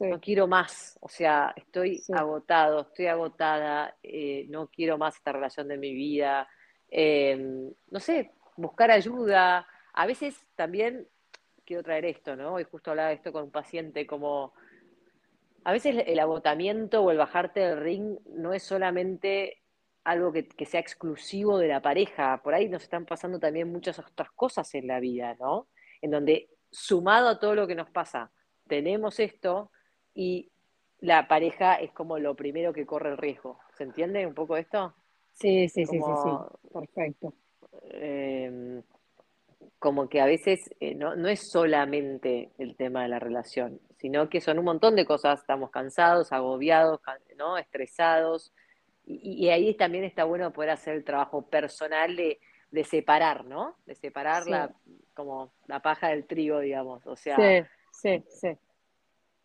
[0.00, 2.12] no quiero más, o sea, estoy sí.
[2.14, 6.48] agotado, estoy agotada, eh, no quiero más esta relación de mi vida,
[6.90, 7.37] eh,
[7.90, 9.66] no sé, buscar ayuda.
[9.92, 11.08] A veces también
[11.64, 12.54] quiero traer esto, ¿no?
[12.54, 14.52] Hoy justo hablaba de esto con un paciente, como
[15.64, 19.63] a veces el agotamiento o el bajarte del ring no es solamente
[20.05, 23.99] algo que, que sea exclusivo de la pareja, por ahí nos están pasando también muchas
[23.99, 25.69] otras cosas en la vida, ¿no?
[26.03, 28.31] En donde sumado a todo lo que nos pasa,
[28.69, 29.71] tenemos esto
[30.12, 30.51] y
[31.01, 33.59] la pareja es como lo primero que corre el riesgo.
[33.77, 34.95] ¿Se entiende un poco esto?
[35.33, 36.31] Sí, sí, sí, sí, sí.
[36.73, 37.35] Perfecto.
[37.90, 38.83] eh,
[39.79, 44.31] como que a veces eh, no, no es solamente el tema de la relación, sino
[44.31, 45.40] que son un montón de cosas.
[45.40, 47.01] Estamos cansados, agobiados,
[47.37, 47.59] ¿no?
[47.59, 48.55] estresados.
[49.07, 52.40] Y, y ahí también está bueno poder hacer el trabajo personal de,
[52.71, 53.77] de separar, ¿no?
[53.87, 54.75] De separar Sí, la,
[55.14, 57.07] como la paja del trigo, digamos.
[57.07, 58.49] O sea, sí, sí, sí.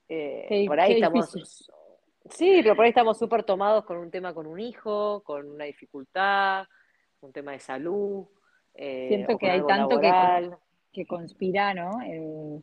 [0.08, 1.04] eh, Qué, por ahí difícil.
[1.04, 1.72] estamos,
[2.30, 5.66] sí, pero por ahí estamos súper tomados con un tema con un hijo, con una
[5.66, 6.66] dificultad,
[7.22, 8.26] un tema de salud,
[8.74, 10.58] eh, Siento que hay tanto que, laboral.
[10.94, 12.02] que conspira, ¿no?
[12.02, 12.62] Eh,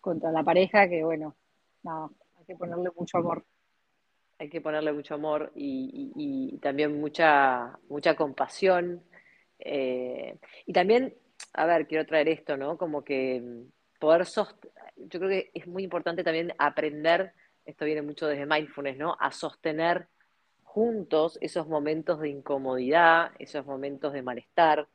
[0.00, 1.36] contra la pareja que, bueno,
[1.84, 3.44] nada, hay que ponerle mucho amor.
[4.42, 9.02] Hay que ponerle mucho amor y, y- y también mucha, mucha compasión.
[9.60, 11.14] eh, y también,
[11.54, 12.76] a ver, quiero traer esto, ¿no?
[12.78, 18.02] Como que mm, poder sostener, yo creo que es muy importante también aprender, esto viene
[18.02, 19.16] mucho desde mindfulness, ¿no?
[19.20, 20.08] A sostener
[20.64, 24.88] juntos esos momentos de incomodidad, esos momentos de malestar,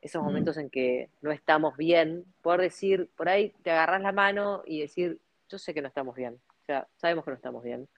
[0.00, 4.12] esos Mm, momentos en que no estamos bien, poder decir, por ahí te agarras la
[4.12, 7.62] mano y decir, yo sé que no estamos bien, o sea, sabemos que no estamos
[7.64, 7.88] bien,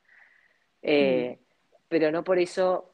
[0.87, 1.39] mm, eh,
[1.89, 2.93] pero no por eso,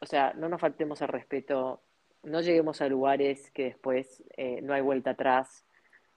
[0.00, 1.82] o sea, no nos faltemos el respeto,
[2.22, 5.64] no lleguemos a lugares que después eh, no hay vuelta atrás.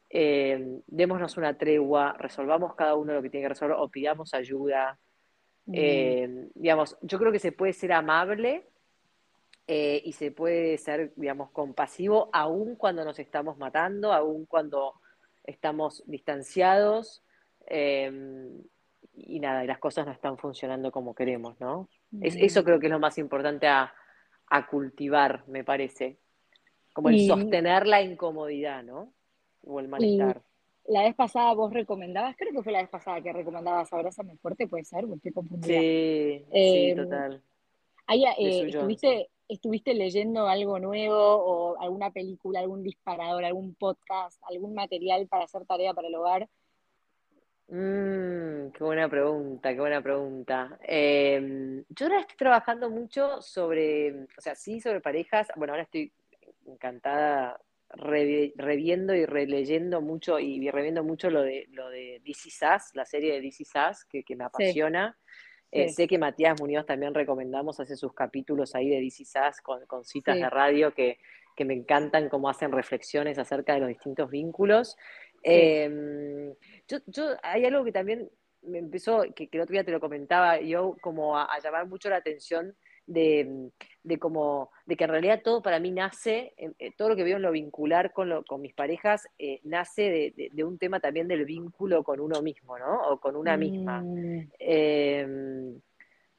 [0.10, 4.98] Eh, démonos una tregua, resolvamos cada uno lo que tiene que resolver o pidamos ayuda.
[5.74, 8.66] Eh, digamos, yo creo que se puede ser amable
[9.70, 14.94] y se puede ser, digamos, compasivo aún cuando nos estamos matando, aún cuando
[15.44, 17.22] estamos distanciados
[17.68, 18.10] eh,
[19.14, 21.90] y nada, y las cosas no están funcionando como queremos, ¿no?
[22.22, 23.94] eso creo que es lo más importante a,
[24.70, 26.18] cultivar, me parece.
[26.94, 29.14] Como el sostener la incomodidad, ¿no?
[29.64, 30.42] O el malestar.
[30.86, 34.68] La vez pasada vos recomendabas, creo que fue la vez pasada que recomendabas Abrázame Fuerte,
[34.68, 35.80] puede ser, estoy confundida.
[35.80, 37.44] Sí, sí, em, total.
[38.08, 45.28] Eh, estuviste, ¿Estuviste leyendo algo nuevo o alguna película, algún disparador, algún podcast, algún material
[45.28, 46.50] para hacer tarea para el hogar?
[47.70, 50.78] Mm, qué buena pregunta, qué buena pregunta.
[50.84, 55.50] Em, yo ahora estoy trabajando mucho sobre, o sea, sí, sobre parejas.
[55.56, 56.12] Bueno, ahora estoy
[56.66, 63.06] encantada reviendo y releyendo mucho y reviendo mucho lo de lo de DC Sass, la
[63.06, 65.18] serie de DC Sass, que, me apasiona.
[65.72, 70.06] Eh, sé que Matías Muñoz también recomendamos, hace sus capítulos ahí de DC Sass con,
[70.06, 71.20] citas de radio que,
[71.66, 74.96] me encantan cómo hacen reflexiones acerca de los distintos vínculos.
[75.50, 76.54] Em,
[76.88, 78.30] yo, hay algo que también
[78.62, 82.10] me empezó, que, que el otro día te lo comentaba, yo como a llamar mucho
[82.10, 82.76] la atención
[83.08, 83.72] de,
[84.04, 87.38] de, como, de que en realidad todo para mí nace, eh, todo lo que veo
[87.38, 91.46] en lo vincular con, lo, con mis parejas, eh, nace de, un tema también del
[91.46, 93.10] vínculo con uno mismo, ¿no?
[93.10, 94.02] O con una misma.
[94.02, 94.52] Mm.
[94.60, 95.82] Em,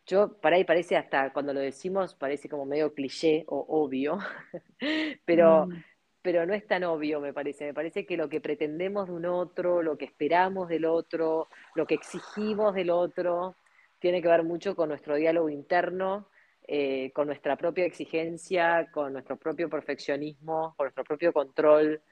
[0.07, 4.19] yo, para ahí parece hasta, cuando lo decimos, parece como medio cliché o obvio,
[5.25, 5.85] pero, mm.
[6.29, 7.65] Pero no es tan obvio, me parece.
[7.65, 11.87] Me parece que lo que pretendemos de un otro, lo que esperamos del otro, lo
[11.87, 13.57] que exigimos del otro,
[13.99, 16.29] tiene que ver mucho con nuestro diálogo interno
[16.71, 22.03] eh, con nuestra propia exigencia, con nuestro propio perfeccionismo, con nuestro propio control.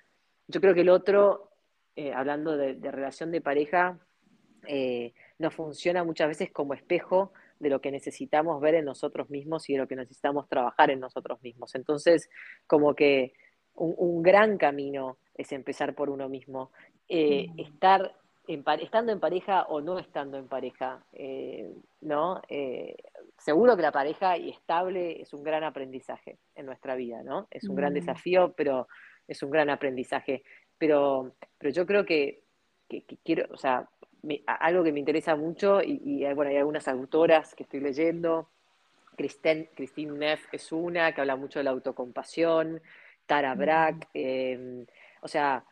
[0.49, 1.51] Yo creo que el otro,
[1.95, 3.99] eh, hablando de, relación de pareja,
[4.67, 9.69] eh, nos funciona muchas veces como espejo de lo que necesitamos ver en nosotros mismos
[9.69, 11.75] y de lo que necesitamos trabajar en nosotros mismos.
[11.75, 12.31] Entonces,
[12.67, 13.35] como que
[13.77, 16.71] un, gran camino es empezar por uno mismo.
[17.09, 17.61] Mm.
[17.61, 18.17] estar
[18.81, 21.05] estando en pareja o no estando en pareja,
[22.01, 22.43] ¿no?
[23.39, 27.47] seguro que la pareja y estable es un gran aprendizaje en nuestra vida, ¿no?
[27.51, 27.95] Es un gran mm.
[27.95, 28.89] desafío, pero
[29.29, 30.43] es un gran aprendizaje.
[30.79, 32.43] Pero, pero yo creo que,
[33.25, 33.89] quiero, o sea,
[34.47, 38.49] algo que me interesa mucho, y, bueno, hay algunas autoras que estoy leyendo,
[39.17, 42.83] Christine, Christine Neff es una, que habla mucho de la autocompasión,
[43.27, 43.59] Tara mm.
[43.59, 44.87] Brack, em,
[45.21, 45.65] o sea,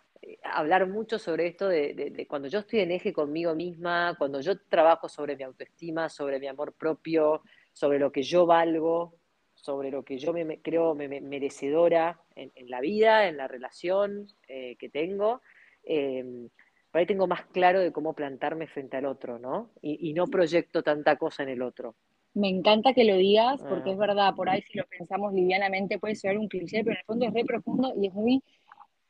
[0.44, 5.08] hablar mucho sobre esto de, cuando yo estoy en eje conmigo misma, cuando yo trabajo
[5.08, 9.16] sobre mi autoestima, sobre mi amor propio, sobre lo que yo valgo,
[9.54, 14.88] sobre lo que yo me, creo merecedora en, la vida, en la relación eh, que
[14.88, 15.42] tengo.
[15.84, 16.48] Eh,
[16.94, 19.72] por ahí tengo más claro de cómo plantarme frente al otro, ¿no?
[19.82, 21.96] Y, no proyecto tanta cosa en el otro.
[22.34, 24.00] Me encanta que lo digas, porque es ah.
[24.00, 27.26] verdad, por ahí si lo pensamos livianamente puede ser un cliché, pero en el fondo
[27.26, 28.42] es re profundo y es muy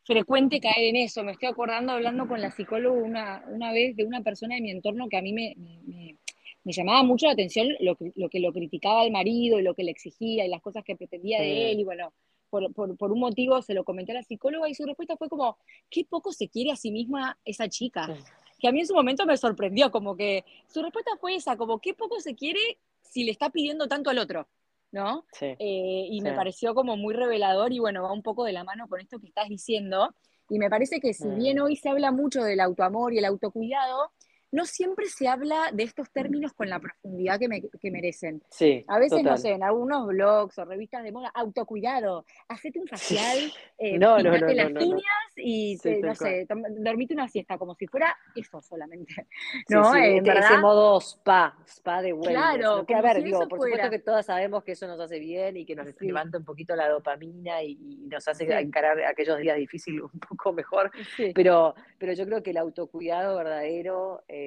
[0.05, 1.25] frecuente caer en eso.
[1.25, 4.71] Me estoy acordando hablando con la psicóloga una, una vez de una persona de mi
[4.71, 9.01] entorno que a mí me, me, llamaba mucho la atención lo, lo, que lo criticaba
[9.01, 11.81] al marido y lo que le exigía y las cosas que pretendía de él.
[11.81, 12.13] Y bueno,
[12.51, 15.29] por, por, por, un motivo se lo comenté a la psicóloga y su respuesta fue
[15.29, 15.57] como,
[15.89, 18.15] qué poco se quiere a sí misma esa chica.
[18.59, 21.79] Que a mí en su momento me sorprendió, como que su respuesta fue esa, como
[21.81, 24.49] qué poco se quiere si le está pidiendo tanto al otro.
[24.95, 25.27] ¿no?
[25.41, 28.87] Eh, y me pareció como muy revelador y bueno, va un poco de la mano
[28.89, 30.15] con esto que estás diciendo.
[30.49, 31.63] Y me parece que si bien mm.
[31.63, 34.13] hoy se habla mucho del autoamor y el autocuidado,
[34.55, 38.41] no siempre se habla de estos términos con la profundidad que, merecen.
[38.51, 42.87] Sí, a veces, no sé, en algunos blogs o revistas de moda, autocuidado, hacete un
[42.87, 45.03] facial, eh, no, no, no, las uñas
[45.35, 46.47] y, no sé,
[46.79, 49.27] dormite una siesta, como si fuera eso solamente.
[49.71, 49.93] ¿no?
[49.93, 52.37] Sí, eh, ese modo spa, spa de wellness.
[52.37, 55.57] Claro, que a ver, digo, por supuesto que todas sabemos que eso nos hace bien
[55.57, 60.03] y que nos levanta un poquito la dopamina y, nos hace encarar aquellos días difíciles
[60.03, 60.93] un poco mejor,
[61.35, 64.23] pero, pero yo creo que el autocuidado verdadero...
[64.29, 64.44] Em,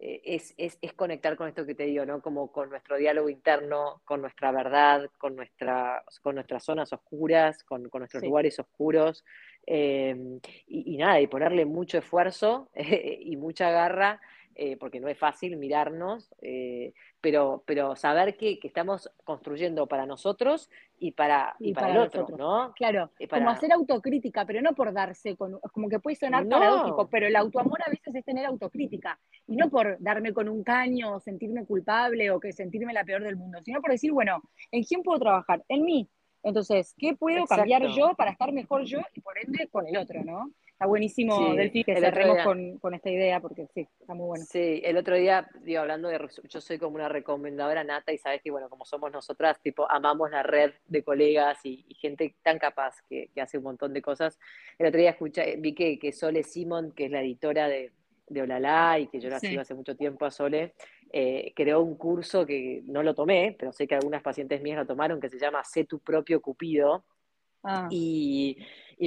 [0.00, 2.20] eh, es, es, es, conectar con esto que te digo, ¿no?
[2.20, 7.88] Como con nuestro diálogo interno, con nuestra verdad, con, nuestra, con nuestras zonas oscuras, con,
[7.88, 9.24] con nuestros lugares oscuros,
[9.66, 14.20] em, y, nada, y ponerle mucho esfuerzo y mucha garra
[14.56, 20.70] eh, porque no es fácil mirarnos, eh, pero, pero saber que, estamos construyendo para nosotros
[20.98, 22.72] y para, y, para, el otro, ¿no?
[22.74, 27.26] Claro, como hacer autocrítica, pero no por darse, con, como que puede sonar paradójico, pero
[27.26, 31.20] el autoamor a veces es tener autocrítica, y no por darme con un caño o
[31.20, 35.02] sentirme culpable o que sentirme la peor del mundo, sino por decir, bueno, ¿en quién
[35.02, 35.64] puedo trabajar?
[35.68, 36.08] En mí.
[36.44, 40.22] Entonces, ¿qué puedo cambiar yo para estar mejor yo y por ende con el otro,
[40.22, 40.50] ¿no?
[40.74, 42.38] Está buenísimo, sí, Delphi, que cerremos
[42.80, 44.44] con, esta idea, porque sí, está muy bueno.
[44.44, 48.42] Sí, el otro día, digo, hablando de, yo soy como una recomendadora nata y sabes
[48.42, 52.96] que, bueno, como somos nosotras, tipo, amamos la red de colegas y, gente tan capaz
[53.08, 54.40] que, hace un montón de cosas.
[54.76, 57.92] El otro día escuché, vi que, que Sole Simon, que es la editora de,
[58.28, 60.74] de Olala y que yo la sigo hace mucho tiempo a Sole,
[61.12, 64.86] eh, creó un curso que no lo tomé, pero sé que algunas pacientes mías lo
[64.86, 67.04] tomaron, que se llama Sé tu propio Cupido.
[67.64, 67.88] Ah.
[67.90, 68.58] Y,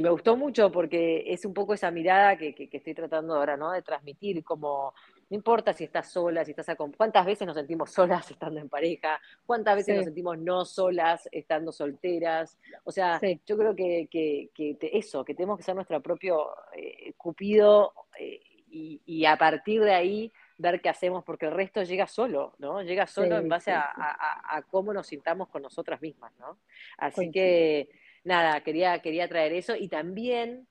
[0.01, 3.71] me gustó mucho porque es un poco esa mirada que, estoy tratando ahora, ¿no?
[3.71, 4.93] De transmitir, como
[5.29, 9.19] no importa si estás sola, si estás cuántas veces nos sentimos solas estando en pareja,
[9.45, 12.59] cuántas veces nos sentimos no solas estando solteras.
[12.83, 14.49] O sea, yo creo que,
[14.93, 20.31] eso, que tenemos que ser nuestro propio eh, cupido eh, y, a partir de ahí
[20.57, 22.81] ver qué hacemos, porque el resto llega solo, ¿no?
[22.81, 26.59] Llega solo en base a, cómo nos sintamos con nosotras mismas, ¿no?
[26.97, 27.89] Así que
[28.27, 30.67] nada, quería, quería traer eso y también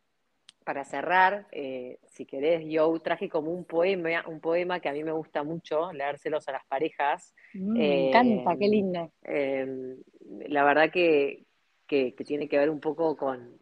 [0.65, 5.05] para cerrar, eh, si querés, yo traje como un poema, un poema que a mí
[5.05, 7.35] me gusta mucho leérselos a las parejas.
[7.55, 9.13] Mm, me encanta, qué lindo.
[9.23, 9.97] Em,
[10.49, 11.45] la verdad que,
[11.87, 13.59] tiene que ver un poco con,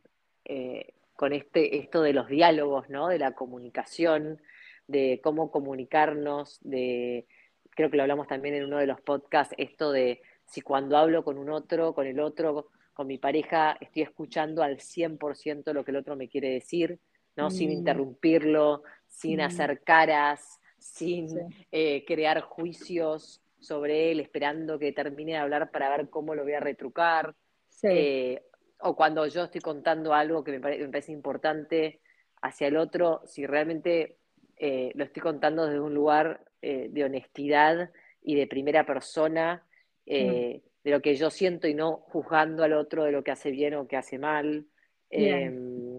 [0.47, 3.09] eh, con este, esto de los diálogos, ¿no?
[3.09, 4.41] De la comunicación,
[4.87, 7.27] de cómo comunicarnos, de
[7.71, 11.23] creo que lo hablamos también en uno de los podcasts, esto de si cuando hablo
[11.23, 15.91] con un otro, con el otro, con mi pareja estoy escuchando al 100% lo que
[15.91, 17.01] el otro me quiere decir,
[17.37, 17.51] ¿no?
[17.51, 17.73] Sin mm.
[17.73, 19.43] interrumpirlo, sin mm.
[19.43, 21.29] hacer caras, sin
[21.73, 26.53] eh, crear juicios sobre él, esperando que termine de hablar para ver cómo lo voy
[26.53, 27.35] a retrucar.
[27.83, 28.43] Eh,
[28.81, 32.01] o cuando yo estoy contando algo que me, parece importante
[32.43, 34.19] hacia el otro, si realmente
[34.57, 37.91] eh, lo estoy contando desde un lugar de honestidad
[38.23, 39.67] y de primera persona,
[40.07, 43.51] mm de lo que yo siento y no juzgando al otro de lo que hace
[43.51, 44.67] bien o que hace mal.
[45.09, 45.99] Em,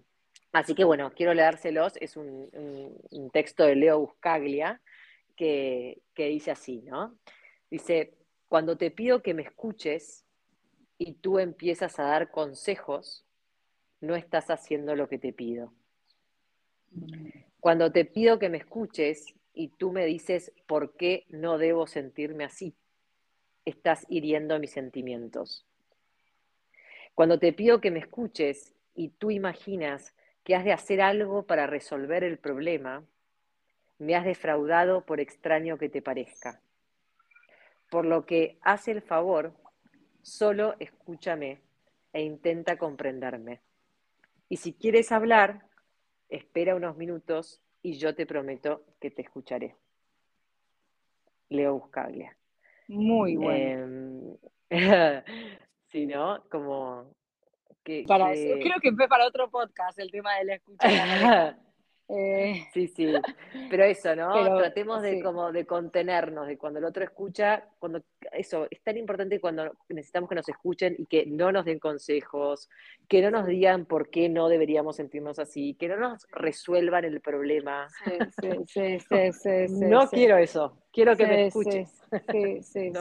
[0.51, 1.93] así que bueno, quiero leérselos.
[1.99, 2.49] Es un,
[3.33, 4.81] texto de Leo Buscaglia
[5.35, 7.17] que, que dice así, ¿no?
[7.69, 8.13] Dice,
[8.47, 10.23] cuando te pido que me escuches
[10.97, 13.25] y tú empiezas a dar consejos,
[13.99, 15.73] no estás haciendo lo que te pido.
[17.59, 22.43] Cuando te pido que me escuches y tú me dices por qué no debo sentirme
[22.43, 22.75] así,
[23.65, 25.65] estás hiriendo mis sentimientos.
[27.15, 31.65] Cuando te pido que me escuches y tú imaginas que has de hacer algo para
[31.65, 33.03] resolver el problema,
[33.97, 36.61] me has defraudado por extraño que te parezca.
[37.89, 39.53] Por lo que haz el favor,
[40.21, 41.61] solo escúchame
[42.13, 43.61] e intenta comprenderme.
[44.49, 45.65] Y si quieres hablar,
[46.29, 49.75] espera unos minutos y yo te prometo que te escucharé.
[51.49, 52.35] Leo Buscaglia.
[52.87, 54.37] Muy bueno.
[54.69, 55.21] Em,
[55.91, 56.43] sí, ¿no?
[56.49, 57.13] Como
[57.83, 60.87] que, para creo que fue para otro podcast el tema de la escucha.
[62.07, 63.13] Eh, sí, sí,
[63.69, 64.57] pero eso, ¿no?
[64.57, 69.39] Tratemos de como de contenernos, de cuando el otro escucha, cuando eso, es tan importante
[69.39, 72.69] cuando necesitamos que nos escuchen y que no nos den consejos,
[73.07, 77.21] que no nos digan por qué no deberíamos sentirnos así, que no nos resuelvan el
[77.21, 77.87] problema.
[78.03, 79.49] Sí, sí, sí, sí,
[79.89, 82.01] No quiero eso, quiero que me escuches.
[82.31, 82.91] Sí, sí,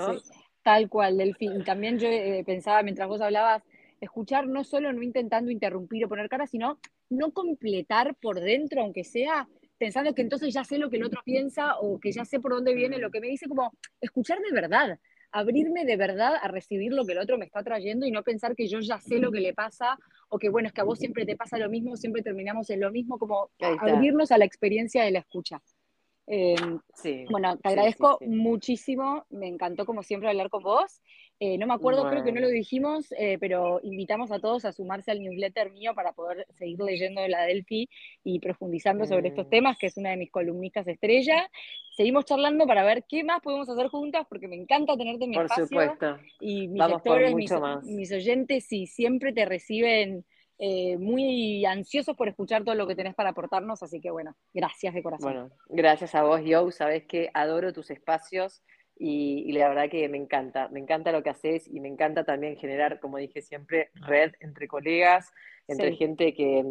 [0.63, 1.61] Tal cual, Delfín.
[1.61, 3.63] Y también yo eh, pensaba mientras vos hablabas,
[4.01, 6.79] escuchar no solo no intentando interrumpir o poner cara, sino
[7.11, 11.21] no completar por dentro, aunque sea pensando que entonces ya sé lo que el otro
[11.25, 14.53] piensa o que ya sé por dónde viene lo que me dice, como escuchar de
[14.53, 14.99] verdad,
[15.33, 18.55] abrirme de verdad a recibir lo que el otro me está trayendo y no pensar
[18.55, 20.99] que yo ya sé lo que le pasa o que bueno, es que a vos
[20.99, 25.03] siempre te pasa lo mismo, siempre terminamos en lo mismo, como abrirnos a la experiencia
[25.03, 25.61] de la escucha.
[26.27, 26.81] Em,
[27.29, 31.03] bueno, te agradezco muchísimo, me encantó como siempre hablar con vos.
[31.41, 34.73] Eh, no me acuerdo, creo que no lo dijimos, eh, pero invitamos a todos a
[34.73, 37.89] sumarse al newsletter mío para poder seguir leyendo la Delphi
[38.23, 39.51] y profundizando sobre estos mm.
[39.51, 41.51] temas, que es una de mis columnistas estrella.
[41.97, 45.37] Seguimos charlando para ver qué más podemos hacer juntas, porque me encanta tenerte en mi
[45.37, 46.19] por Supuesto.
[46.41, 50.25] Y mis lectores, mis, mis oyentes, si siempre te reciben
[50.59, 54.95] eh, muy ansiosos por escuchar todo lo que tenés para aportarnos, así que bueno, gracias
[54.95, 55.33] de corazón.
[55.33, 58.63] Bueno, gracias a vos, Joe, sabes que adoro tus espacios
[58.97, 62.57] y, la verdad que me encanta, me encanta lo que haces y me encanta también
[62.57, 65.33] generar, como dije siempre, red entre colegas,
[65.67, 66.65] entre gente que,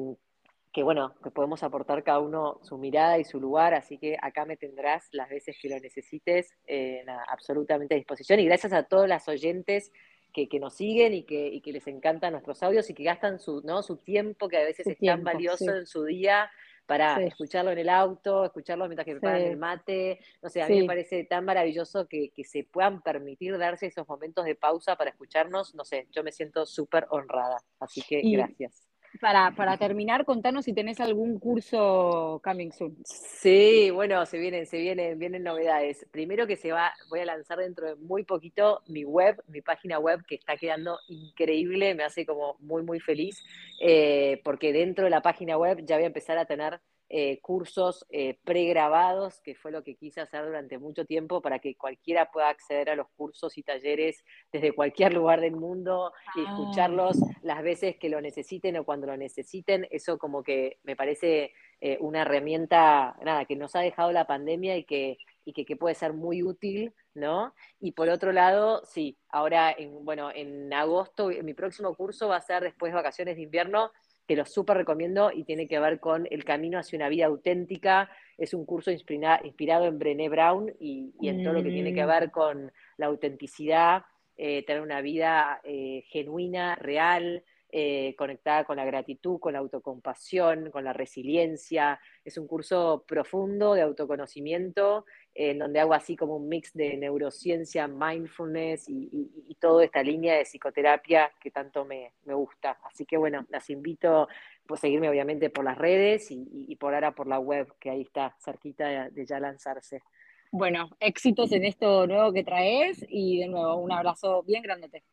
[0.71, 4.45] que bueno, que podemos aportar cada uno su mirada y su lugar, así que acá
[4.45, 8.39] me tendrás las veces que lo necesites, eh, absolutamente a disposición.
[8.39, 9.91] Y gracias a todos las oyentes
[10.33, 13.61] que, nos siguen y que, y que, les encantan nuestros audios y que gastan su,
[13.63, 13.83] ¿no?
[13.83, 16.49] su tiempo, que a veces es tan valioso en su día
[16.85, 20.19] para escucharlo en el auto, escucharlo mientras que preparan el mate.
[20.41, 24.07] No sé, a mí me parece tan maravilloso que, que, se puedan permitir darse esos
[24.07, 25.75] momentos de pausa para escucharnos.
[25.75, 27.57] No sé, yo me siento súper honrada.
[27.79, 28.92] Así que gracias.
[29.21, 32.97] Para, para terminar, contanos si tenés algún curso coming soon.
[33.05, 36.05] Sí, bueno, se vienen, se vienen, vienen novedades.
[36.11, 39.99] Primero que se va, voy a lanzar dentro de muy poquito mi web, mi página
[39.99, 43.43] web que está quedando increíble, me hace como muy, muy feliz,
[43.79, 46.79] eh, porque dentro de la página web ya voy a empezar a tener
[47.15, 51.75] eh, cursos eh, pregrabados, que fue lo que quise hacer durante mucho tiempo para que
[51.75, 56.45] cualquiera pueda acceder a los cursos y talleres desde cualquier lugar del mundo y ah.
[56.49, 59.87] escucharlos las veces que lo necesiten o cuando lo necesiten.
[59.91, 64.75] Eso como que me parece eh, una herramienta, nada, que nos ha dejado la pandemia
[64.75, 67.53] y que y que, puede ser muy útil, ¿no?
[67.79, 72.41] Y por otro lado, sí, ahora, en, bueno, en agosto, mi próximo curso va a
[72.41, 73.91] ser después de vacaciones de invierno,
[74.25, 78.09] te lo súper recomiendo y tiene que ver con el camino hacia una vida auténtica.
[78.37, 82.07] Es un curso inspirado en Brené Brown y, en todo lo que tiene que mm.
[82.07, 84.03] ver con la autenticidad,
[84.37, 87.43] eh, tener una vida eh, genuina, real,
[87.75, 91.99] eh, conectada con la gratitud, con la autocompasión, con la resiliencia.
[92.23, 97.87] Es un curso profundo de autoconocimiento, en donde hago así como un mix de neurociencia,
[97.87, 102.77] mindfulness y, toda esta línea de psicoterapia que tanto me, gusta.
[102.83, 104.27] Así que bueno, las invito a
[104.67, 108.35] pues, seguirme obviamente por las redes y, por ahora por la web, que ahí está,
[108.39, 110.03] cerquita de, de ya lanzarse.
[110.51, 115.03] Bueno, éxitos en esto nuevo que traes y de nuevo un abrazo bien grandote.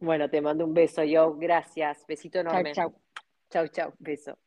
[0.00, 1.34] Bueno, te mando un beso yo.
[1.34, 2.04] Gracias.
[2.06, 2.72] Besito enorme.
[2.72, 3.00] Chau, chau.
[3.50, 3.92] Chau, chau.
[3.98, 4.38] Beso.